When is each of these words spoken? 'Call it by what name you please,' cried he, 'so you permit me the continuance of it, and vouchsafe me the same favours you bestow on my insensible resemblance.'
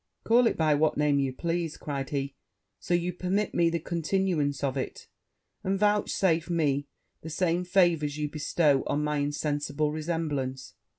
'Call 0.23 0.47
it 0.47 0.57
by 0.57 0.73
what 0.73 0.97
name 0.97 1.19
you 1.19 1.31
please,' 1.31 1.77
cried 1.77 2.09
he, 2.09 2.33
'so 2.79 2.95
you 2.95 3.13
permit 3.13 3.53
me 3.53 3.69
the 3.69 3.79
continuance 3.79 4.63
of 4.63 4.75
it, 4.75 5.05
and 5.63 5.77
vouchsafe 5.77 6.49
me 6.49 6.87
the 7.21 7.29
same 7.29 7.63
favours 7.63 8.17
you 8.17 8.27
bestow 8.27 8.81
on 8.87 9.03
my 9.03 9.17
insensible 9.19 9.91
resemblance.' 9.91 10.73